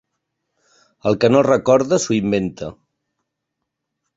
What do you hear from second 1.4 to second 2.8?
recorda s'ho inventa.